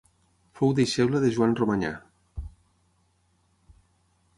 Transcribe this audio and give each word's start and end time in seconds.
Fou 0.59 0.73
deixeble 0.79 1.21
de 1.25 1.29
Joan 1.37 1.55
Romanyà. 1.61 1.93